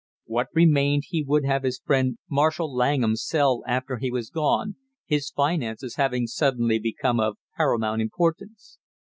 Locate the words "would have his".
1.23-1.77